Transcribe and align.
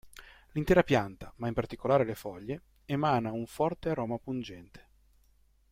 L'intera 0.53 0.81
pianta, 0.81 1.31
ma 1.35 1.47
in 1.47 1.53
particolare 1.53 2.03
le 2.05 2.15
foglie, 2.15 2.63
emana 2.85 3.31
un 3.33 3.45
forte 3.45 3.89
aroma 3.89 4.17
pungente. 4.17 4.87